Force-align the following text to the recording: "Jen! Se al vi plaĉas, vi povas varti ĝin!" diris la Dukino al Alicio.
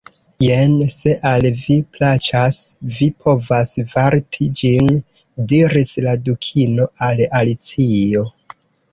"Jen! 0.41 0.71
Se 0.91 1.11
al 1.31 1.43
vi 1.57 1.75
plaĉas, 1.97 2.55
vi 2.95 3.07
povas 3.25 3.69
varti 3.91 4.47
ĝin!" 4.61 4.89
diris 5.51 5.91
la 6.07 6.15
Dukino 6.31 6.87
al 7.09 7.23
Alicio. 7.41 8.25